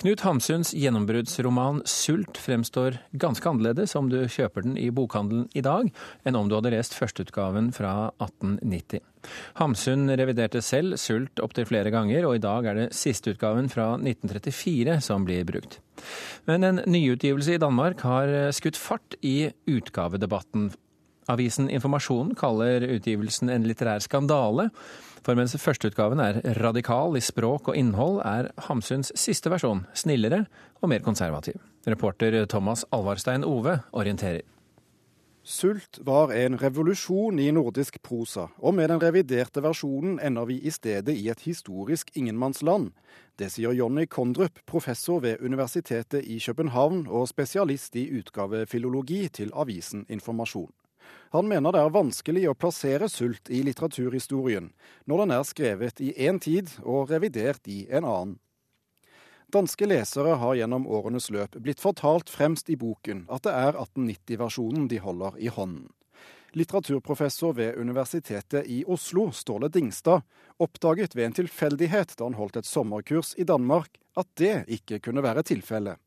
Knut 0.00 0.22
Hamsuns 0.24 0.70
gjennombruddsroman 0.72 1.82
'Sult' 1.84 2.38
fremstår 2.40 2.94
ganske 3.12 3.44
annerledes 3.50 3.92
om 3.98 4.06
du 4.08 4.22
kjøper 4.32 4.64
den 4.64 4.78
i 4.80 4.86
bokhandelen 4.96 5.50
i 5.52 5.60
dag, 5.60 5.90
enn 6.24 6.38
om 6.38 6.48
du 6.48 6.54
hadde 6.56 6.70
lest 6.72 6.96
førsteutgaven 6.96 7.68
fra 7.76 8.08
1890. 8.16 9.02
Hamsun 9.60 10.08
reviderte 10.16 10.62
selv 10.64 10.96
'Sult' 10.96 11.42
opptil 11.44 11.68
flere 11.68 11.92
ganger, 11.92 12.24
og 12.24 12.38
i 12.38 12.40
dag 12.40 12.70
er 12.70 12.78
det 12.78 12.86
sisteutgaven 12.96 13.68
fra 13.68 13.90
1934 14.00 14.96
som 15.04 15.28
blir 15.28 15.44
brukt. 15.44 15.82
Men 16.48 16.64
en 16.64 16.80
nyutgivelse 16.88 17.58
i 17.58 17.60
Danmark 17.60 18.00
har 18.00 18.54
skutt 18.56 18.80
fart 18.80 19.20
i 19.20 19.52
utgavedebatten. 19.68 20.70
Avisen 21.28 21.68
Informasjonen 21.68 22.32
kaller 22.40 22.88
utgivelsen 22.88 23.52
en 23.52 23.68
litterær 23.68 24.00
skandale. 24.00 24.70
For 25.20 25.36
mens 25.36 25.52
førsteutgaven 25.60 26.20
er 26.24 26.40
radikal 26.60 27.16
i 27.18 27.24
språk 27.24 27.68
og 27.68 27.76
innhold, 27.76 28.22
er 28.24 28.48
Hamsuns 28.68 29.12
siste 29.18 29.52
versjon 29.52 29.84
snillere 29.92 30.46
og 30.80 30.92
mer 30.92 31.04
konservativ. 31.04 31.60
Reporter 31.88 32.46
Thomas 32.48 32.86
Alvarstein 32.92 33.44
Ove 33.44 33.80
orienterer. 33.92 34.46
Sult 35.42 35.98
var 36.04 36.32
en 36.36 36.58
revolusjon 36.60 37.38
i 37.40 37.48
nordisk 37.50 37.96
prosa, 38.04 38.46
og 38.60 38.74
med 38.76 38.90
den 38.92 39.00
reviderte 39.00 39.62
versjonen 39.64 40.18
ender 40.22 40.44
vi 40.46 40.58
i 40.60 40.70
stedet 40.70 41.16
i 41.16 41.30
et 41.32 41.40
historisk 41.46 42.12
ingenmannsland. 42.14 42.90
Det 43.40 43.48
sier 43.48 43.72
Jonny 43.72 44.04
Kondrup, 44.06 44.60
professor 44.68 45.20
ved 45.24 45.40
Universitetet 45.40 46.28
i 46.28 46.36
København 46.44 47.06
og 47.08 47.28
spesialist 47.28 47.96
i 47.96 48.10
utgavefilologi 48.20 49.28
til 49.28 49.52
avisen 49.56 50.04
Informasjon. 50.08 50.70
Han 51.30 51.48
mener 51.48 51.72
det 51.72 51.80
er 51.84 51.94
vanskelig 51.94 52.48
å 52.50 52.56
plassere 52.58 53.08
sult 53.08 53.50
i 53.50 53.62
litteraturhistorien, 53.66 54.72
når 55.06 55.24
den 55.24 55.34
er 55.36 55.46
skrevet 55.46 56.00
i 56.02 56.12
én 56.26 56.40
tid 56.42 56.72
og 56.82 57.10
revidert 57.12 57.68
i 57.70 57.84
en 57.90 58.04
annen. 58.04 58.38
Danske 59.50 59.86
lesere 59.86 60.36
har 60.38 60.54
gjennom 60.54 60.86
årenes 60.86 61.26
løp 61.34 61.56
blitt 61.58 61.80
fortalt 61.82 62.30
fremst 62.30 62.68
i 62.70 62.76
boken 62.78 63.24
at 63.34 63.42
det 63.46 63.54
er 63.54 63.78
1890-versjonen 63.78 64.86
de 64.90 65.00
holder 65.02 65.38
i 65.42 65.50
hånden. 65.50 65.88
Litteraturprofessor 66.54 67.54
ved 67.54 67.78
Universitetet 67.78 68.66
i 68.66 68.84
Oslo, 68.86 69.30
Ståle 69.30 69.68
Dingstad, 69.70 70.22
oppdaget 70.58 71.14
ved 71.16 71.28
en 71.28 71.36
tilfeldighet 71.42 72.14
da 72.18 72.26
han 72.26 72.38
holdt 72.38 72.58
et 72.58 72.66
sommerkurs 72.66 73.36
i 73.38 73.46
Danmark, 73.46 73.98
at 74.18 74.26
det 74.38 74.64
ikke 74.66 74.98
kunne 75.02 75.22
være 75.22 75.46
tilfellet. 75.46 75.98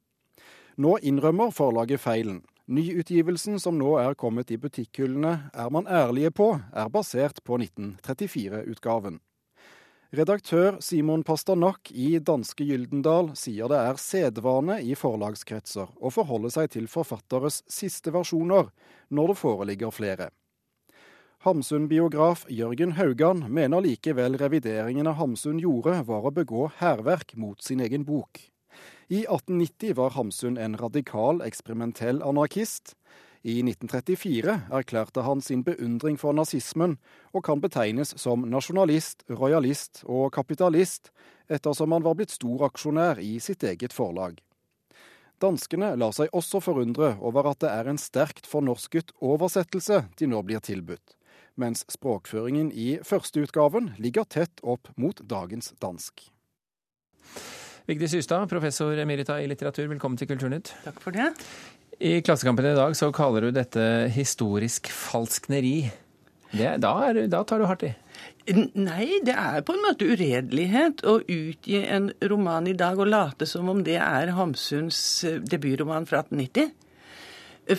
Nå 0.75 0.97
innrømmer 1.03 1.51
forlaget 1.55 2.01
feilen, 2.03 2.41
Nyutgivelsen 2.71 3.57
som 3.59 3.75
nå 3.75 3.97
er 3.99 4.13
kommet 4.15 4.51
i 4.51 4.57
butikkhyllene, 4.57 5.49
er 5.51 5.71
man 5.73 5.83
ærlige 5.83 6.31
på, 6.31 6.53
er 6.71 6.87
basert 6.87 7.41
på 7.43 7.57
1934-utgaven. 7.59 9.17
Redaktør 10.15 10.77
Simon 10.79 11.25
Pasternak 11.27 11.91
i 11.91 12.21
danske 12.23 12.63
Gyldendal 12.63 13.33
sier 13.35 13.67
det 13.67 13.81
er 13.81 13.99
sedvane 13.99 14.77
i 14.79 14.95
forlagskretser 14.95 15.91
å 15.99 16.13
forholde 16.13 16.53
seg 16.53 16.69
til 16.77 16.87
forfatteres 16.87 17.63
siste 17.67 18.13
versjoner 18.15 18.69
når 19.09 19.33
det 19.33 19.37
foreligger 19.41 19.91
flere. 19.91 20.29
Hamsun-biograf 21.43 22.45
Jørgen 22.47 22.95
Haugan 22.95 23.43
mener 23.51 23.83
likevel 23.83 24.37
revideringene 24.39 25.17
Hamsun 25.19 25.59
gjorde, 25.59 25.99
var 26.07 26.29
å 26.29 26.31
begå 26.31 26.69
hærverk 26.79 27.35
mot 27.35 27.59
sin 27.59 27.83
egen 27.83 28.07
bok. 28.07 28.52
I 29.09 29.25
1890 29.25 29.93
var 29.97 30.15
Hamsun 30.15 30.57
en 30.57 30.77
radikal, 30.77 31.41
eksperimentell 31.45 32.23
anarkist. 32.23 32.95
I 33.43 33.59
1934 33.59 34.53
erklærte 34.71 35.21
han 35.21 35.41
sin 35.41 35.65
beundring 35.67 36.15
for 36.19 36.31
nazismen, 36.31 36.95
og 37.33 37.43
kan 37.43 37.59
betegnes 37.61 38.13
som 38.21 38.45
nasjonalist, 38.47 39.25
rojalist 39.29 40.05
og 40.07 40.31
kapitalist, 40.33 41.11
ettersom 41.51 41.91
han 41.91 42.05
var 42.05 42.15
blitt 42.15 42.31
stor 42.31 42.63
aksjonær 42.69 43.19
i 43.19 43.35
sitt 43.43 43.65
eget 43.67 43.93
forlag. 43.93 44.39
Danskene 45.43 45.89
lar 45.99 46.13
seg 46.15 46.31
også 46.31 46.61
forundre 46.63 47.17
over 47.19 47.49
at 47.51 47.59
det 47.65 47.71
er 47.73 47.89
en 47.91 47.99
sterkt 47.99 48.47
fornorsket 48.47 49.11
oversettelse 49.19 50.05
de 50.15 50.29
nå 50.31 50.39
blir 50.47 50.63
tilbudt, 50.63 51.17
mens 51.59 51.83
språkføringen 51.91 52.71
i 52.71 52.93
førsteutgaven 53.03 53.91
ligger 53.99 54.23
tett 54.23 54.63
opp 54.63 54.87
mot 54.95 55.19
dagens 55.19 55.73
dansk. 55.83 56.29
Vigdis 57.83 58.13
Ystad, 58.15 58.47
professor 58.47 58.95
emerita 58.95 59.41
i 59.43 59.47
litteratur, 59.51 59.89
velkommen 59.91 60.15
til 60.15 60.29
Kulturnytt. 60.29 60.69
Takk 60.85 61.01
for 61.03 61.11
det. 61.11 61.25
I 61.99 62.21
Klassekampen 62.23 62.69
i 62.69 62.77
dag 62.77 62.93
så 62.95 63.09
kaller 63.11 63.43
du 63.43 63.57
dette 63.57 63.83
historisk 64.15 64.87
falskneri. 64.87 65.89
Det, 66.53 66.69
da, 66.79 66.93
er, 67.09 67.19
da 67.27 67.41
tar 67.43 67.59
du 67.59 67.65
hardt 67.67 67.83
i? 67.83 67.89
Nei, 68.79 69.19
det 69.27 69.35
er 69.35 69.65
på 69.67 69.75
en 69.75 69.83
måte 69.83 70.07
uredelighet 70.07 71.03
å 71.03 71.17
utgi 71.19 71.81
en 71.83 72.07
roman 72.31 72.69
i 72.71 72.75
dag 72.79 73.01
og 73.03 73.11
late 73.11 73.49
som 73.49 73.67
om 73.73 73.83
det 73.83 73.97
er 73.99 74.31
Hamsuns 74.37 75.01
eh, 75.27 75.41
debutroman 75.43 76.07
fra 76.07 76.23
1890. 76.23 76.71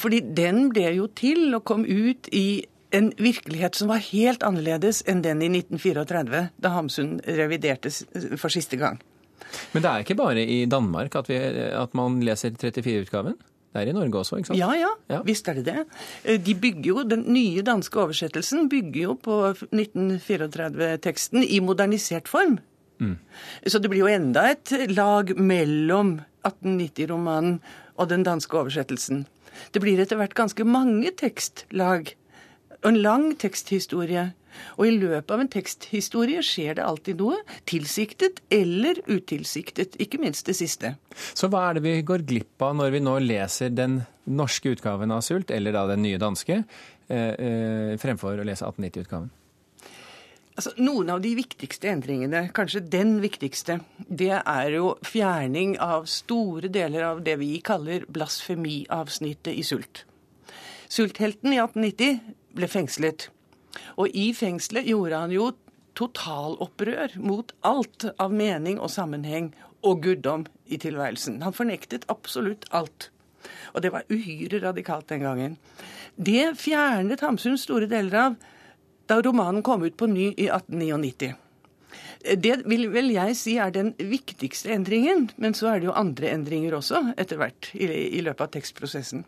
Fordi 0.05 0.21
den 0.37 0.69
ble 0.75 0.91
jo 0.99 1.09
til 1.17 1.49
og 1.57 1.65
kom 1.71 1.89
ut 1.89 2.29
i 2.29 2.61
en 2.93 3.09
virkelighet 3.17 3.81
som 3.81 3.89
var 3.89 4.05
helt 4.05 4.45
annerledes 4.45 5.01
enn 5.09 5.25
den 5.25 5.41
i 5.41 5.49
1934, 5.49 6.47
da 6.61 6.77
Hamsun 6.77 7.17
reviderte 7.25 7.89
for 8.37 8.53
siste 8.53 8.77
gang. 8.81 9.01
Men 9.73 9.85
det 9.85 9.91
er 9.91 10.05
ikke 10.05 10.19
bare 10.19 10.45
i 10.45 10.65
Danmark 10.71 11.17
at, 11.21 11.29
vi, 11.31 11.39
at 11.39 11.95
man 11.99 12.21
leser 12.25 12.55
34-utgaven? 12.55 13.37
Det 13.75 13.83
er 13.83 13.91
i 13.91 13.95
Norge 13.97 14.21
også, 14.21 14.39
ikke 14.39 14.53
sant? 14.53 14.59
Ja, 14.61 14.71
ja, 14.79 14.93
ja, 15.11 15.19
visst 15.27 15.49
er 15.51 15.59
det 15.59 15.65
det. 15.67 15.81
Eh, 16.23 16.39
de 16.39 16.55
bygger 16.55 16.87
jo, 16.93 17.03
Den 17.11 17.25
nye 17.35 17.63
danske 17.67 17.99
oversettelsen 17.99 18.69
bygger 18.71 19.01
jo 19.03 19.17
på 19.19 19.39
1934-teksten 19.75 21.43
i 21.43 21.59
modernisert 21.59 22.31
form. 22.31 22.61
Mm. 23.03 23.17
Så 23.67 23.81
det 23.83 23.91
blir 23.91 24.05
jo 24.05 24.13
enda 24.13 24.47
et 24.53 24.71
lag 24.95 25.35
mellom 25.35 26.21
1890-romanen 26.47 27.59
og 27.99 28.13
den 28.13 28.23
danske 28.23 28.59
oversettelsen. 28.59 29.25
Det 29.75 29.83
blir 29.83 29.99
etter 29.99 30.19
hvert 30.23 30.39
ganske 30.39 30.67
mange 30.67 31.11
tekstlag. 31.19 32.15
Og 32.85 32.93
en 32.93 33.03
lang 33.03 33.27
teksthistorie 33.43 34.29
og 34.77 34.87
i 34.89 34.95
løpet 34.97 35.35
av 35.35 35.43
en 35.43 35.51
teksthistorie 35.51 36.43
skjer 36.45 36.79
det 36.79 36.87
alltid 36.87 37.21
noe, 37.23 37.41
tilsiktet 37.69 38.43
eller 38.53 39.01
utilsiktet, 39.07 39.99
ikke 40.03 40.21
minst 40.23 40.49
det 40.51 40.57
siste. 40.59 40.95
Så 41.35 41.51
hva 41.53 41.69
er 41.69 41.79
det 41.79 41.85
vi 41.87 41.95
går 42.07 42.27
glipp 42.29 42.65
av 42.65 42.77
når 42.79 42.97
vi 42.97 43.05
nå 43.05 43.19
leser 43.25 43.75
den 43.75 44.03
norske 44.25 44.75
utgaven 44.75 45.13
av 45.15 45.25
Sult, 45.25 45.53
eller 45.55 45.75
da 45.75 45.87
den 45.91 46.05
nye 46.05 46.21
danske, 46.21 46.63
eh, 47.09 47.33
eh, 47.33 47.97
fremfor 48.01 48.41
å 48.41 48.47
lese 48.47 48.67
1890-utgaven? 48.67 49.33
Altså, 50.55 50.71
noen 50.79 51.09
av 51.11 51.19
de 51.19 51.33
viktigste 51.35 51.89
endringene, 51.91 52.45
kanskje 52.55 52.85
den 52.87 53.17
viktigste, 53.25 53.81
det 54.07 54.37
er 54.39 54.69
jo 54.77 54.93
fjerning 55.03 55.75
av 55.83 56.07
store 56.07 56.71
deler 56.71 57.09
av 57.09 57.25
det 57.27 57.35
vi 57.41 57.57
kaller 57.59 58.07
blasfemiavsnittet 58.07 59.51
i 59.51 59.65
Sult. 59.67 60.05
Sulthelten 60.87 61.51
i 61.51 61.59
1890 61.59 62.21
ble 62.55 62.69
fengslet. 62.71 63.29
Og 63.97 64.15
i 64.15 64.31
fengselet 64.37 64.89
gjorde 64.89 65.21
han 65.25 65.35
jo 65.35 65.51
totalopprør 65.99 67.19
mot 67.23 67.53
alt 67.67 68.09
av 68.19 68.35
mening 68.35 68.81
og 68.83 68.91
sammenheng 68.93 69.53
og 69.85 70.03
guddom 70.05 70.47
i 70.67 70.79
tilværelsen. 70.81 71.43
Han 71.45 71.55
fornektet 71.57 72.09
absolutt 72.13 72.67
alt. 72.75 73.11
Og 73.75 73.85
det 73.85 73.93
var 73.93 74.09
uhyre 74.11 74.63
radikalt 74.63 75.09
den 75.13 75.25
gangen. 75.27 75.57
Det 76.17 76.55
fjernet 76.59 77.23
Hamsun 77.25 77.59
store 77.61 77.89
deler 77.91 78.21
av 78.21 78.37
da 79.11 79.19
romanen 79.21 79.63
kom 79.63 79.85
ut 79.85 79.97
på 80.01 80.09
ny 80.09 80.31
i 80.33 80.49
1899. 80.49 81.35
Det 82.41 82.55
vil 82.65 82.87
vel 82.89 83.11
jeg 83.13 83.37
si 83.37 83.59
er 83.61 83.73
den 83.75 83.93
viktigste 83.99 84.73
endringen, 84.73 85.29
men 85.37 85.53
så 85.55 85.75
er 85.75 85.83
det 85.83 85.91
jo 85.91 85.97
andre 85.99 86.31
endringer 86.33 86.79
også 86.79 87.03
etter 87.21 87.37
hvert 87.41 87.69
i, 87.77 87.85
i 87.85 88.23
løpet 88.25 88.47
av 88.47 88.55
tekstprosessen. 88.55 89.27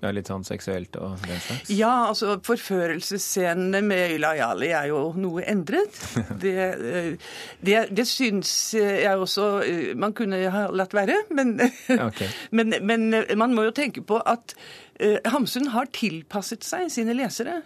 Ja, 0.00 0.10
Litt 0.16 0.30
sånn 0.30 0.46
seksuelt 0.48 0.96
og 0.96 1.20
den 1.26 1.40
slags? 1.44 1.70
Ja, 1.76 1.92
altså 2.08 2.38
forførelsesscenene 2.44 3.82
med 3.84 4.14
Yla 4.16 4.32
Jali 4.38 4.70
er 4.72 4.88
jo 4.88 5.10
noe 5.20 5.44
endret. 5.44 5.96
Det, 6.40 6.54
eh, 6.56 7.32
det, 7.60 7.74
det 7.92 8.06
syns 8.08 8.50
jeg 8.76 9.18
også 9.20 9.46
eh, 9.66 9.90
man 9.98 10.14
kunne 10.16 10.38
ha 10.54 10.62
latt 10.72 10.94
være. 10.96 11.18
Men, 11.36 11.58
okay. 11.60 12.30
men, 12.56 12.72
men 12.86 13.10
eh, 13.18 13.34
man 13.36 13.52
må 13.56 13.66
jo 13.68 13.74
tenke 13.76 14.04
på 14.06 14.22
at 14.24 14.56
Hamsun 15.32 15.70
har 15.72 15.88
tilpasset 15.96 16.64
seg 16.66 16.90
sine 16.92 17.14
lesere. 17.16 17.62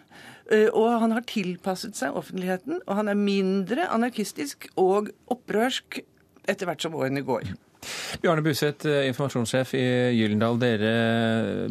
Og 0.76 1.00
han 1.02 1.14
har 1.16 1.24
tilpasset 1.26 1.98
seg 1.98 2.14
offentligheten, 2.14 2.78
og 2.84 2.98
han 3.00 3.10
er 3.10 3.18
mindre 3.18 3.88
anarkistisk 3.90 4.68
og 4.78 5.08
opprørsk 5.32 5.98
etter 6.46 6.68
hvert 6.68 6.84
som 6.84 6.94
årene 6.94 7.24
går. 7.26 7.50
Bjarne 8.22 8.44
Buseth, 8.44 8.86
eh, 8.88 9.08
informasjonssjef 9.10 9.74
i 9.78 9.86
Gyllendal. 10.16 10.58
Dere 10.62 10.92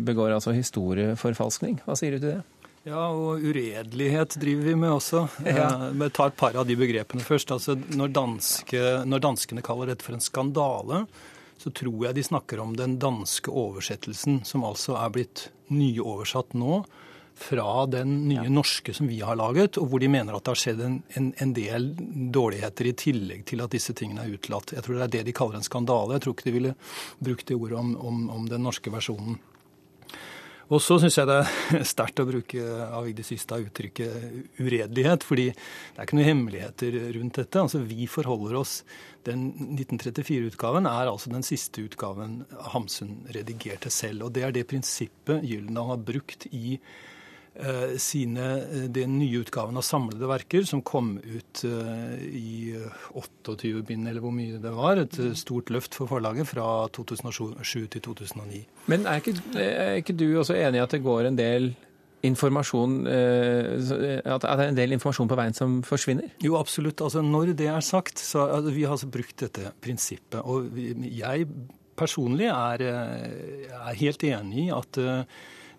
begår 0.04 0.36
altså 0.36 0.56
historieforfalskning. 0.56 1.80
Hva 1.86 1.98
sier 2.00 2.16
du 2.16 2.24
til 2.24 2.36
det? 2.36 2.42
Ja, 2.84 3.06
og 3.16 3.40
uredelighet 3.40 4.36
driver 4.42 4.66
vi 4.68 4.76
med 4.76 4.92
også. 4.98 5.28
Ja. 5.48 5.70
Jeg 5.88 6.16
tar 6.16 6.34
et 6.34 6.40
par 6.40 6.58
av 6.60 6.68
de 6.68 6.76
begrepene 6.80 7.24
først. 7.24 7.54
Altså, 7.56 7.78
når, 7.96 8.12
danske, 8.16 8.82
når 9.08 9.24
danskene 9.24 9.64
kaller 9.64 9.94
dette 9.94 10.06
for 10.06 10.18
en 10.18 10.24
skandale, 10.24 11.06
så 11.64 11.72
tror 11.72 12.10
jeg 12.10 12.18
de 12.18 12.26
snakker 12.28 12.60
om 12.60 12.76
den 12.76 12.98
danske 13.00 13.52
oversettelsen, 13.52 14.42
som 14.48 14.66
altså 14.68 14.98
er 15.00 15.14
blitt 15.16 15.48
nyoversatt 15.72 16.58
nå 16.60 16.84
fra 17.36 17.86
den 17.90 18.28
nye 18.30 18.50
norske 18.50 18.94
som 18.94 19.08
vi 19.10 19.20
har 19.26 19.38
laget, 19.40 19.78
og 19.82 19.90
hvor 19.90 20.02
de 20.04 20.10
mener 20.12 20.36
at 20.36 20.46
det 20.46 20.54
har 20.54 20.62
skjedd 20.64 20.84
en, 20.86 21.00
en, 21.18 21.32
en, 21.42 21.54
del 21.56 21.90
dårligheter 22.34 22.90
i 22.90 22.98
tillegg 22.98 23.46
til 23.50 23.64
at 23.66 23.74
disse 23.74 23.96
tingene 23.98 24.26
er 24.26 24.36
utelatt. 24.38 24.76
Jeg 24.76 24.86
tror 24.86 25.00
det 25.00 25.08
er 25.08 25.16
det 25.18 25.24
de 25.30 25.38
kaller 25.38 25.60
en 25.60 25.66
skandale. 25.66 26.18
Jeg 26.18 26.26
tror 26.26 26.38
ikke 26.38 26.50
de 26.50 26.58
ville 26.60 26.76
brukt 27.24 27.50
det 27.50 27.58
ordet 27.58 27.80
om, 27.80 27.96
om, 27.98 28.22
om 28.38 28.46
den 28.52 28.64
norske 28.66 28.94
versjonen. 28.94 29.42
Og 30.72 30.80
så 30.82 30.96
syns 31.02 31.18
jeg 31.20 31.28
det 31.28 31.40
er 31.76 31.84
sterkt 31.86 32.22
å 32.24 32.28
bruke 32.28 32.64
av 32.88 33.10
det 33.14 33.26
siste 33.28 33.58
uttrykket 33.62 34.60
uredelighet, 34.62 35.26
fordi 35.28 35.50
det 35.52 35.98
er 35.98 36.08
ikke 36.08 36.18
noen 36.18 36.30
hemmeligheter 36.30 36.98
rundt 37.18 37.40
dette. 37.42 37.64
Altså 37.66 37.84
Vi 37.84 38.08
forholder 38.10 38.58
oss 38.62 38.80
Den 39.24 39.52
1934-utgaven 39.78 40.88
er 40.90 41.08
altså 41.08 41.32
den 41.32 41.46
siste 41.48 41.86
utgaven 41.86 42.42
Hamsun 42.74 43.22
redigerte 43.36 43.92
selv. 43.94 44.28
Og 44.28 44.34
det 44.36 44.44
er 44.48 44.56
det 44.56 44.66
prinsippet 44.68 45.46
Gyldendal 45.48 45.94
har 45.94 46.02
brukt 46.10 46.48
i 46.52 46.80
sine, 48.02 48.46
eh, 48.66 48.88
den 48.90 49.20
nye 49.20 49.44
utgaven 49.44 49.78
av 49.78 49.86
samlede 49.86 50.26
verker, 50.30 50.66
som 50.66 50.82
kom 50.82 51.20
ut 51.22 51.64
eh, 51.68 52.24
i 52.26 52.74
28 53.14 53.84
bind, 53.86 54.08
eller 54.10 54.24
hvor 54.24 54.34
mye 54.34 54.58
det 54.62 54.74
var. 54.74 55.02
Et 55.04 55.20
stort 55.38 55.70
løft 55.74 55.94
for 55.94 56.10
forlaget 56.10 56.50
fra 56.50 56.88
2007 56.98 57.88
til 57.94 58.02
2009. 58.10 58.64
Men 58.90 59.06
er 59.06 59.22
ikke, 59.22 59.36
er 59.62 60.00
ikke 60.02 60.18
du 60.18 60.28
også 60.40 60.58
enig 60.58 60.82
i 60.82 60.86
at 60.86 60.98
det 60.98 61.04
går 61.06 61.30
en 61.30 61.38
del 61.38 61.74
informasjon, 62.24 63.02
at 63.04 64.44
det 64.46 64.48
er 64.48 64.62
en 64.64 64.78
del 64.78 64.94
informasjon 64.96 65.28
på 65.28 65.36
veien 65.36 65.56
som 65.58 65.82
forsvinner? 65.84 66.30
Jo, 66.42 66.56
absolutt. 66.56 67.02
Altså, 67.04 67.20
når 67.20 67.52
det 67.60 67.68
er 67.68 67.84
sagt, 67.84 68.20
så 68.20 68.46
altså, 68.48 68.72
Vi 68.72 68.86
har 68.86 68.96
altså 68.96 69.10
brukt 69.12 69.44
dette 69.44 69.74
prinsippet. 69.84 70.40
Og 70.40 70.72
jeg 71.04 71.50
personlig 72.00 72.48
er, 72.48 72.86
er 72.88 74.00
helt 74.00 74.24
enig 74.24 74.70
i 74.70 74.72
at 74.72 75.02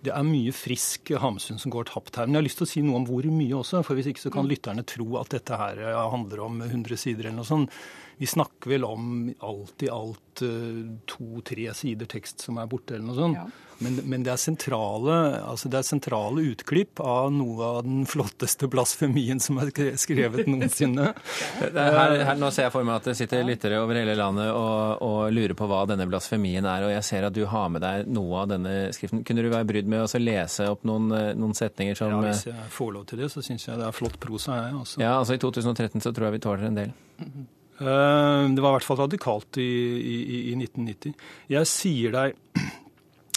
det 0.05 0.12
er 0.12 0.27
mye 0.27 0.53
frisk 0.55 1.15
Hamsun 1.21 1.61
som 1.61 1.73
går 1.73 1.89
tapt 1.91 2.19
her. 2.19 2.29
Men 2.29 2.37
jeg 2.37 2.43
har 2.43 2.49
lyst 2.49 2.61
til 2.61 2.69
å 2.69 2.73
si 2.73 2.85
noe 2.85 3.01
om 3.01 3.06
hvor 3.09 3.29
mye 3.33 3.59
også, 3.59 3.83
for 3.87 3.99
hvis 3.99 4.11
ikke 4.12 4.27
så 4.27 4.33
kan 4.35 4.47
mm. 4.47 4.51
lytterne 4.53 4.87
tro 4.89 5.09
at 5.21 5.33
dette 5.35 5.61
her 5.61 5.81
handler 6.12 6.45
om 6.45 6.61
100 6.67 7.01
sider 7.01 7.29
eller 7.29 7.41
noe 7.41 7.49
sånt. 7.49 7.79
Vi 8.17 8.27
snakker 8.31 8.71
vel 8.71 8.85
om 8.87 9.35
alt 9.45 9.83
i 9.83 9.91
alt 9.91 10.43
eh, 10.47 10.83
to-tre 11.11 11.71
sider 11.75 12.11
tekst 12.11 12.47
som 12.47 12.59
er 12.63 12.71
borte, 12.71 12.97
eller 12.97 13.09
noe 13.11 13.19
sånt. 13.19 13.41
Ja. 13.43 13.65
Men, 13.79 13.97
men, 14.07 14.23
det, 14.23 14.31
er 14.31 14.39
sentrale, 14.39 15.15
altså 15.43 15.69
det 15.69 15.81
er 15.81 15.87
sentrale 15.87 16.45
utklipp 16.53 17.01
av 17.03 17.33
noe 17.35 17.67
av 17.67 17.81
den 17.87 18.05
flotteste 18.07 18.69
blasfemien 18.71 19.41
som 19.43 19.59
er 19.63 19.73
skrevet 20.01 20.47
noensinne. 20.47 21.11
her, 21.59 22.15
her, 22.15 22.39
nå 22.39 22.51
ser 22.55 22.69
jeg 22.69 22.75
for 22.75 22.87
meg 22.87 23.01
at 23.01 23.11
det 23.11 23.17
sitter 23.19 23.43
lyttere 23.47 23.81
over 23.83 23.99
hele 23.99 24.15
landet 24.19 24.53
og, 24.53 25.03
og, 25.05 25.19
lurer 25.35 25.57
på 25.59 25.69
hva 25.71 25.83
denne 25.91 26.07
blasfemien 26.11 26.65
er. 26.71 26.87
Og 26.87 26.95
jeg 26.95 27.09
ser 27.09 27.29
at 27.29 27.35
du 27.35 27.43
har 27.51 27.73
med 27.75 27.83
deg 27.85 28.07
noe 28.15 28.45
av 28.45 28.55
denne 28.55 28.77
skriften. 28.95 29.25
Kunne 29.27 29.45
du 29.45 29.51
være 29.51 29.69
brydd 29.73 29.91
med 29.91 30.07
å 30.07 30.23
lese 30.23 30.69
opp 30.71 30.87
noen, 30.87 31.11
noen, 31.11 31.57
setninger 31.59 31.99
som 31.99 32.15
Ja, 32.15 32.23
Hvis 32.31 32.47
jeg 32.51 32.71
får 32.79 32.95
lov 32.95 33.11
til 33.11 33.25
det, 33.25 33.33
så 33.35 33.43
syns 33.45 33.67
jeg 33.67 33.81
det 33.81 33.91
er 33.91 33.97
flott 33.97 34.21
prosa, 34.23 34.63
jeg 34.69 34.79
også. 34.85 35.03
Ja, 35.03 35.19
altså 35.19 35.37
I 35.37 35.43
2013 35.43 35.99
så 36.05 36.15
tror 36.15 36.31
jeg 36.31 36.39
vi 36.39 36.45
tåler 36.47 36.71
en 36.71 36.79
del. 36.79 36.95
Mm 37.19 37.31
-hmm. 37.31 37.53
Det 37.79 38.62
var 38.62 38.71
i 38.71 38.76
hvert 38.76 38.87
fall 38.87 39.00
radikalt 39.03 39.59
i, 39.59 39.67
i, 39.99 40.41
i 40.53 40.56
1990. 40.56 41.15
Jeg 41.50 41.71
sier 41.71 42.15
deg 42.15 42.37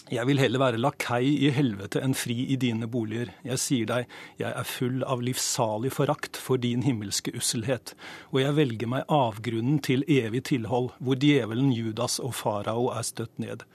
jeg 0.07 0.23
vil 0.29 0.39
heller 0.39 0.61
være 0.61 0.79
lakei 0.79 1.33
i 1.43 1.49
helvete 1.51 1.99
enn 1.99 2.13
fri 2.15 2.37
i 2.53 2.55
dine 2.59 2.87
boliger. 2.87 3.33
Jeg 3.43 3.59
sier 3.59 3.89
deg, 3.89 4.13
jeg 4.39 4.53
er 4.55 4.67
full 4.67 5.01
av 5.03 5.23
livsalig 5.25 5.91
forakt 5.91 6.39
for 6.39 6.61
din 6.63 6.85
himmelske 6.85 7.33
usselhet, 7.35 7.91
og 8.31 8.39
jeg 8.39 8.55
velger 8.55 8.91
meg 8.93 9.11
avgrunnen 9.11 9.81
til 9.83 10.05
evig 10.07 10.45
tilhold, 10.47 10.93
hvor 11.03 11.19
djevelen 11.19 11.73
Judas 11.75 12.21
og 12.23 12.37
farao 12.39 12.87
er 12.95 13.03
støtt 13.07 13.35
ned. 13.43 13.67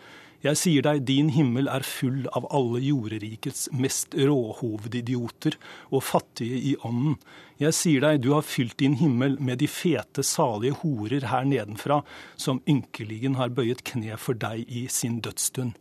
Jeg 0.42 0.58
sier 0.58 0.82
deg, 0.82 1.04
din 1.06 1.28
himmel 1.30 1.68
er 1.70 1.84
full 1.86 2.24
av 2.34 2.48
alle 2.50 2.80
jorderikets 2.82 3.68
mest 3.78 4.16
råhovedidioter 4.18 5.54
og 5.94 6.02
fattige 6.02 6.58
i 6.58 6.72
ånden. 6.82 7.14
Jeg 7.62 7.76
sier 7.78 8.02
deg, 8.02 8.24
du 8.24 8.32
har 8.34 8.42
fylt 8.42 8.74
din 8.82 8.96
himmel 8.98 9.36
med 9.38 9.60
de 9.62 9.68
fete, 9.70 10.24
salige 10.26 10.80
horer 10.80 11.28
her 11.30 11.46
nedenfra, 11.46 12.00
som 12.34 12.58
ynkeligen 12.66 13.38
har 13.38 13.54
bøyet 13.54 13.84
kne 13.86 14.18
for 14.18 14.34
deg 14.34 14.66
i 14.66 14.88
sin 14.90 15.20
dødsstund. 15.22 15.78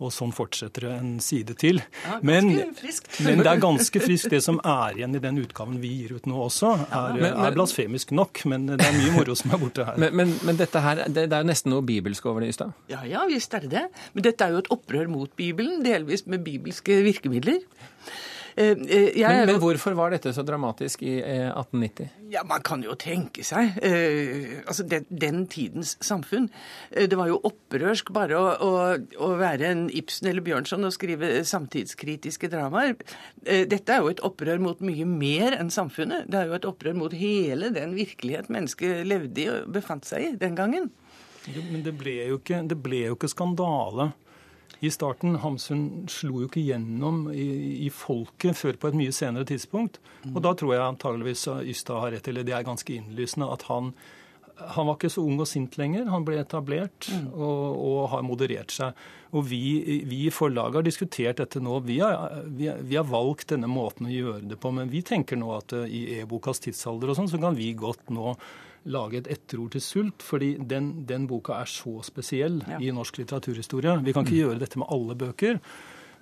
Og 0.00 0.12
sånn 0.14 0.30
fortsetter 0.32 0.86
det 0.86 0.92
en 0.96 1.10
side 1.20 1.54
til. 1.60 1.82
Ja, 2.06 2.18
men, 2.24 2.48
men, 2.56 3.42
det 3.44 3.50
er 3.50 3.60
ganske 3.60 4.00
friskt. 4.00 4.30
Det 4.32 4.40
som 4.44 4.56
er 4.64 4.96
igjen 4.96 5.18
i 5.18 5.20
den 5.20 5.40
utgaven 5.42 5.76
vi 5.82 5.90
gir 6.02 6.14
ut 6.16 6.28
nå 6.30 6.38
også, 6.46 6.72
er, 6.86 6.94
ja, 6.94 7.18
men, 7.18 7.36
er 7.44 7.56
blasfemisk 7.56 8.14
nok. 8.16 8.42
Men 8.48 8.64
det 8.72 8.80
er 8.80 8.96
mye 8.96 9.12
moro 9.18 9.36
som 9.36 9.52
er 9.52 9.60
borte 9.60 9.84
her. 9.84 10.00
Men, 10.16 10.32
dette 10.56 10.84
her, 10.84 11.04
det, 11.06 11.26
det 11.28 11.36
er 11.36 11.44
jo 11.44 11.50
nesten 11.50 11.74
noe 11.74 11.84
bibelsk 11.84 12.30
over 12.30 12.44
det 12.44 12.54
Ystad? 12.54 12.72
stad? 12.72 12.90
Ja, 12.92 13.04
ja 13.08 13.26
visst 13.28 13.54
er 13.56 13.66
det 13.66 13.72
det. 13.76 13.86
Men 14.14 14.26
dette 14.26 14.46
er 14.46 14.56
jo 14.56 14.64
et 14.64 14.72
opprør 14.72 15.10
mot 15.12 15.30
Bibelen, 15.36 15.84
delvis 15.84 16.26
med 16.30 16.44
bibelske 16.46 17.02
virkemidler. 17.04 17.60
Eh, 18.56 18.70
eh, 18.74 19.18
jeg, 19.18 19.28
men, 19.28 19.46
men, 19.46 19.58
hvorfor 19.62 19.94
var 19.98 20.12
dette 20.14 20.32
så 20.34 20.42
dramatisk 20.46 21.02
i 21.06 21.16
1890? 21.20 22.06
Eh, 22.06 22.28
ja, 22.34 22.42
Man 22.46 22.62
kan 22.66 22.82
jo 22.84 22.94
tenke 22.98 23.44
seg. 23.46 23.76
altså 24.66 24.84
den, 24.86 25.06
den, 25.10 25.44
tidens 25.50 25.96
samfunn. 26.04 26.48
det 26.90 27.16
var 27.18 27.30
jo 27.30 27.40
opprørsk 27.46 28.12
bare 28.14 28.38
å, 28.38 28.50
å, 28.62 28.70
å, 29.18 29.30
være 29.40 29.70
en 29.70 29.84
Ibsen 29.90 30.30
eller 30.30 30.44
Bjørnson 30.46 30.86
og 30.86 30.94
skrive 30.94 31.44
samtidskritiske 31.46 32.50
dramaer. 32.52 32.96
dette 33.42 33.92
er 33.92 34.02
jo 34.04 34.12
et 34.12 34.22
opprør 34.26 34.62
mot 34.62 34.80
mye 34.84 35.06
mer 35.08 35.58
enn 35.58 35.72
samfunnet. 35.74 36.28
Det 36.30 36.38
er 36.38 36.50
jo 36.50 36.58
et 36.58 36.68
opprør 36.68 36.98
mot 36.98 37.14
hele 37.14 37.72
den 37.74 37.96
virkelighet 37.98 38.50
mennesket 38.52 39.06
levde 39.08 39.42
i 39.42 39.50
og 39.50 39.70
befant 39.74 40.06
seg 40.06 40.26
i 40.26 40.34
den 40.40 40.58
gangen. 40.58 40.90
Men 41.48 41.82
det 41.82 41.96
ble 41.98 42.18
jo 42.28 42.40
ikke, 42.40 42.62
det 42.68 42.78
ble 42.82 43.06
jo 43.08 43.16
ikke 43.18 43.30
skandale 43.32 44.10
i 44.80 44.90
starten. 44.92 45.36
Hamsun 45.42 46.08
slo 46.10 46.42
jo 46.42 46.48
ikke 46.48 46.64
gjennom 46.64 47.26
i, 47.32 47.48
i, 47.86 47.90
folket 47.92 48.56
før 48.58 48.78
på 48.80 48.90
et 48.90 48.98
mye 49.00 49.14
senere 49.14 49.48
tidspunkt. 49.48 50.00
Og 50.32 50.40
da 50.44 50.54
tror 50.56 50.74
jeg 50.74 50.86
antageligvis 50.86 51.46
Ystad 51.68 52.00
har 52.04 52.14
rett, 52.16 52.30
eller 52.30 52.46
det 52.46 52.56
er 52.56 52.66
ganske 52.66 52.96
innlysende, 52.96 53.50
at 53.52 53.66
han, 53.68 53.92
han 54.74 54.86
var 54.88 54.96
ikke 54.98 55.10
så 55.12 55.24
ung 55.26 55.40
og 55.42 55.48
sint 55.48 55.76
lenger. 55.80 56.08
Han 56.12 56.24
ble 56.26 56.38
etablert 56.40 57.08
mm. 57.10 57.26
og, 57.32 57.64
og, 57.74 57.98
har 58.14 58.24
moderert 58.26 58.74
seg. 58.74 58.96
Og 59.36 59.46
vi, 59.46 59.62
vi 60.08 60.24
i 60.26 60.32
forlaget 60.34 60.80
har 60.80 60.86
diskutert 60.86 61.42
dette 61.42 61.62
nå. 61.62 61.78
Vi 61.86 62.00
har, 62.02 62.40
vi, 62.46 62.70
vi 62.86 62.98
har, 62.98 63.06
valgt 63.10 63.52
denne 63.54 63.70
måten 63.70 64.08
å 64.08 64.14
gjøre 64.14 64.48
det 64.50 64.58
på, 64.60 64.72
men 64.74 64.90
vi 64.92 65.04
tenker 65.06 65.38
nå 65.38 65.52
at 65.56 65.74
eh, 65.76 65.86
i 65.86 66.02
e-bokas 66.20 66.62
tidsalder 66.64 67.12
og 67.12 67.18
sånn, 67.18 67.30
så 67.30 67.40
kan 67.42 67.58
vi 67.58 67.72
godt 67.78 68.10
nå 68.14 68.34
lage 68.90 69.20
et 69.20 69.30
etterord 69.34 69.74
til 69.74 69.84
sult, 69.84 70.24
fordi 70.24 70.54
den, 70.64 70.92
den 71.08 71.26
boka 71.30 71.58
er 71.60 71.68
så 71.68 71.98
spesiell 72.06 72.62
ja. 72.64 72.80
i 72.80 72.92
norsk 72.96 73.20
litteraturhistorie. 73.20 73.98
Vi 74.06 74.14
kan 74.16 74.24
ikke 74.24 74.38
mm. 74.38 74.42
gjøre 74.44 74.62
dette 74.62 74.80
med 74.80 74.92
alle 74.94 75.16
bøker. 75.20 75.60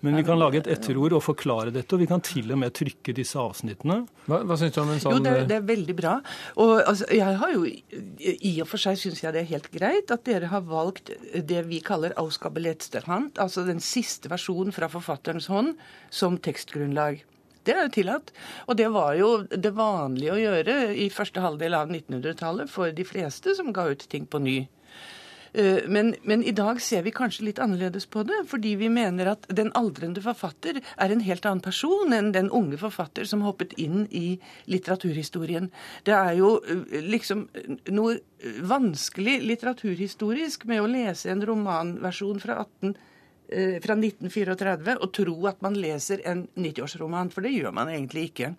Men 0.06 0.14
vi 0.14 0.22
kan 0.22 0.38
lage 0.38 0.60
et 0.60 0.68
etterord 0.70 1.16
og 1.16 1.22
forklare 1.24 1.72
dette, 1.74 1.90
og 1.96 2.02
vi 2.04 2.06
kan 2.06 2.22
til 2.22 2.52
og 2.54 2.60
med 2.60 2.74
trykke 2.78 3.14
disse 3.16 3.38
avsnittene. 3.40 3.96
Hva, 4.28 4.40
hva 4.46 4.58
syns 4.60 4.76
du 4.76 4.80
om 4.82 4.92
en 4.94 5.00
sånn 5.02 5.16
Jo, 5.16 5.22
det 5.24 5.32
er, 5.32 5.46
det 5.50 5.56
er 5.56 5.64
veldig 5.66 5.96
bra. 5.98 6.12
Og 6.62 6.74
altså, 6.78 7.08
jeg 7.18 7.38
har 7.40 7.54
jo 7.56 7.64
I 7.66 8.52
og 8.62 8.68
for 8.70 8.82
seg 8.82 9.00
syns 9.00 9.24
jeg 9.24 9.34
det 9.34 9.42
er 9.42 9.50
helt 9.50 9.66
greit 9.74 10.14
at 10.14 10.22
dere 10.28 10.52
har 10.52 10.62
valgt 10.68 11.10
det 11.34 11.64
vi 11.66 11.80
kaller 11.82 12.14
Auskabeletzterhand, 12.20 13.32
altså 13.42 13.66
den 13.66 13.82
siste 13.82 14.30
versjonen 14.30 14.74
fra 14.76 14.90
forfatterens 14.92 15.50
hånd, 15.50 15.74
som 16.14 16.38
tekstgrunnlag. 16.46 17.24
Det 17.66 17.74
er 17.74 17.84
jo 17.88 17.94
tillatt. 17.98 18.30
Og 18.70 18.78
det 18.78 18.88
var 18.94 19.18
jo 19.18 19.32
det 19.50 19.74
vanlige 19.76 20.34
å 20.36 20.40
gjøre 20.40 20.78
i 20.94 21.10
første 21.12 21.42
halvdel 21.42 21.74
av 21.76 21.90
1900-tallet 21.90 22.70
for 22.70 22.94
de 22.94 23.04
fleste 23.04 23.58
som 23.58 23.74
ga 23.76 23.90
ut 23.90 24.06
ting 24.08 24.30
på 24.30 24.40
ny. 24.40 24.58
Eh, 25.52 25.84
men, 25.88 26.14
men, 26.22 26.44
i 26.44 26.54
dag 26.56 26.80
ser 26.82 27.04
vi 27.06 27.14
kanskje 27.14 27.48
litt 27.48 27.60
annerledes 27.62 28.06
på 28.10 28.24
det, 28.28 28.42
fordi 28.50 28.74
vi 28.80 28.90
mener 28.92 29.32
at 29.34 29.48
den 29.48 29.72
aldrende 29.78 30.22
forfatter 30.24 30.80
er 30.80 31.14
en 31.14 31.24
helt 31.24 31.48
annen 31.48 31.64
person 31.64 32.14
enn 32.14 32.32
den 32.36 32.50
unge 32.54 32.80
forfatter 32.80 33.28
som 33.28 33.44
hoppet 33.46 33.76
inn 33.80 34.06
i 34.10 34.38
litteraturhistorien. 34.70 35.70
Det 36.08 36.16
er 36.16 36.38
jo 36.40 36.56
eh, 36.62 36.98
liksom 37.04 37.48
noe 37.94 38.18
vanskelig 38.68 39.40
litteraturhistorisk 39.42 40.68
med 40.70 40.82
å 40.82 40.90
lese 40.90 41.32
en 41.32 41.44
romanversjon 41.46 42.42
fra 42.42 42.60
18 42.62 42.98
Eh, 43.48 43.78
fra 43.80 43.94
1934 43.96 44.98
og 45.00 45.12
tro 45.16 45.34
at 45.48 45.62
man 45.64 45.76
leser 45.80 46.20
en 46.28 46.42
90-årsroman, 46.52 47.30
for 47.32 47.46
det 47.46 47.54
gjør 47.54 47.72
man 47.72 47.88
egentlig 47.88 48.26
ikke. 48.28 48.50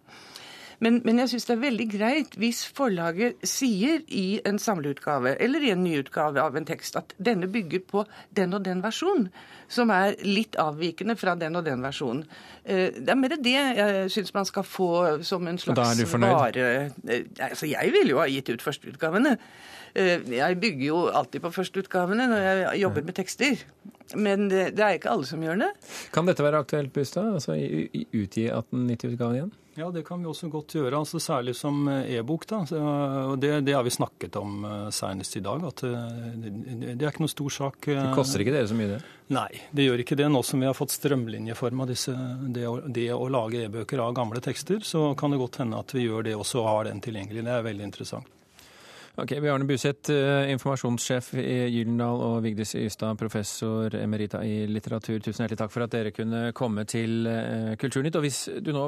Men, 0.80 1.02
men 1.04 1.20
jeg 1.20 1.34
syns 1.34 1.48
det 1.50 1.56
er 1.56 1.62
veldig 1.64 1.88
greit 1.92 2.36
hvis 2.40 2.62
forlaget 2.76 3.42
sier 3.48 4.04
i 4.08 4.40
en 4.48 4.60
samleutgave 4.62 5.36
eller 5.44 5.66
i 5.66 5.74
en 5.74 5.84
nyutgave 5.84 6.40
av 6.42 6.56
en 6.56 6.68
tekst 6.68 6.96
at 7.00 7.16
denne 7.20 7.50
bygger 7.52 7.84
på 7.90 8.06
den 8.36 8.56
og 8.56 8.64
den 8.68 8.84
versjonen, 8.84 9.28
som 9.68 9.92
er 9.94 10.16
litt 10.24 10.56
avvikende 10.60 11.18
fra 11.20 11.36
den 11.40 11.60
og 11.60 11.68
den 11.68 11.84
versjonen. 11.84 12.24
Eh, 12.64 12.96
det 12.96 13.12
er 13.12 13.20
mer 13.20 13.36
det 13.36 13.56
jeg 13.58 14.14
syns 14.16 14.34
man 14.36 14.48
skal 14.48 14.68
få 14.68 14.92
som 15.28 15.48
en 15.52 15.60
slags 15.60 16.16
vare. 16.16 16.70
Eh, 17.04 17.28
altså, 17.50 17.68
jeg 17.68 17.94
ville 17.96 18.16
jo 18.16 18.24
ha 18.24 18.30
gitt 18.32 18.50
ut 18.54 18.64
førsteutgavene. 18.64 19.36
Jeg 19.90 20.58
bygger 20.62 20.86
jo 20.86 20.98
alltid 21.18 21.42
på 21.42 21.50
førsteutgavene 21.50 22.28
når 22.30 22.44
jeg 22.46 22.82
jobber 22.84 23.08
med 23.08 23.16
tekster. 23.18 23.64
Men 24.16 24.50
det, 24.50 24.76
det, 24.78 24.84
er 24.86 24.98
ikke 24.98 25.12
alle 25.12 25.28
som 25.30 25.42
gjør 25.44 25.60
det. 25.64 25.70
Kan 26.14 26.30
dette 26.30 26.46
være 26.46 26.62
aktuelt, 26.64 26.94
Bustad? 26.94 27.34
Altså 27.36 27.58
utgi 27.58 28.48
1890-utgaven 28.50 29.38
igjen? 29.38 29.52
Ja, 29.80 29.88
det 29.92 30.02
kan 30.04 30.20
vi 30.20 30.28
også 30.28 30.50
godt 30.52 30.74
gjøre. 30.76 30.98
altså 30.98 31.22
Særlig 31.24 31.54
som 31.56 31.88
eh, 31.88 32.18
e-bok. 32.18 32.44
da, 32.50 32.58
og 33.32 33.38
det, 33.40 33.62
det, 33.64 33.74
har 33.74 33.84
vi 33.84 33.94
snakket 33.96 34.36
om 34.36 34.66
uh, 34.66 34.90
senest 34.92 35.38
i 35.38 35.40
dag. 35.40 35.64
at 35.64 35.84
uh, 35.88 35.92
det, 36.36 36.98
det, 37.00 37.06
er 37.06 37.14
ikke 37.14 37.24
noe 37.24 37.32
stor 37.32 37.54
sak. 37.56 37.78
Det 37.88 38.10
koster 38.16 38.44
ikke 38.44 38.58
dere 38.58 38.68
så 38.68 38.76
mye, 38.76 38.90
det? 38.98 38.98
Nei, 39.32 39.62
det 39.72 39.86
gjør 39.86 40.02
ikke 40.04 40.18
det. 40.20 40.26
Nå 40.34 40.42
som 40.44 40.60
vi 40.60 40.68
har 40.68 40.76
fått 40.76 40.92
strømlinjeforma 40.92 41.88
det, 41.88 41.96
det, 42.92 43.06
å 43.16 43.30
lage 43.32 43.62
e-bøker 43.70 44.02
av 44.04 44.18
gamle 44.18 44.42
tekster, 44.44 44.84
så 44.84 45.14
kan 45.16 45.32
det 45.32 45.40
godt 45.40 45.62
hende 45.62 45.80
at 45.80 45.94
vi 45.96 46.04
gjør 46.04 46.28
det 46.28 46.34
også 46.36 46.60
og 46.60 46.68
har 46.68 46.90
den 46.90 47.00
tilgjengelig. 47.06 47.46
Det 47.48 47.54
er 47.54 47.64
veldig 47.70 47.88
interessant. 47.88 48.36
Ok, 49.20 49.32
Bjarne 49.44 49.68
Buseth, 49.68 50.12
informasjonssjef 50.56 51.30
i 51.40 51.56
Gyldendal, 51.72 52.20
og 52.24 52.42
Vigdis 52.44 52.76
Ystad, 52.80 53.16
professor 53.20 53.96
emerita 54.00 54.44
i 54.44 54.66
litteratur. 54.68 55.22
Tusen 55.24 55.46
hjertelig 55.46 55.62
takk 55.64 55.74
for 55.76 55.88
at 55.88 55.96
dere 55.96 56.12
kunne 56.16 56.44
komme 56.56 56.84
til 56.88 57.24
Kulturnytt. 57.80 58.20
Og 58.20 58.28
hvis 58.28 58.42
du 58.64 58.74
nå 58.76 58.86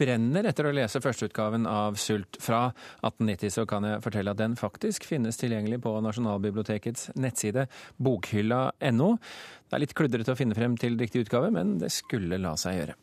brenner 0.00 0.48
etter 0.48 0.68
å 0.68 0.72
lese 0.74 1.02
førsteutgaven 1.04 1.68
av 1.68 1.98
Sult 2.00 2.38
fra 2.40 2.70
1890, 3.02 3.52
så 3.58 3.66
kan 3.68 3.86
jeg 3.86 4.02
fortelle 4.04 4.32
at 4.34 4.40
den 4.40 4.56
faktisk 4.58 5.06
finnes 5.08 5.40
tilgjengelig 5.40 5.82
på 5.84 5.92
Nasjonalbibliotekets 6.04 7.10
nettside 7.20 7.66
bokhylla.no. 8.00 9.12
Det 9.68 9.78
er 9.78 9.84
litt 9.84 9.96
kludrete 9.98 10.34
å 10.34 10.40
finne 10.40 10.56
frem 10.58 10.78
til 10.80 10.98
riktig 11.00 11.26
utgave, 11.26 11.52
men 11.54 11.78
det 11.82 11.92
skulle 11.94 12.40
la 12.40 12.56
seg 12.60 12.80
gjøre. 12.80 12.98